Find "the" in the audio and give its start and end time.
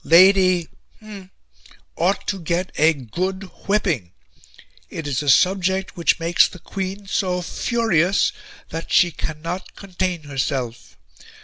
6.47-6.57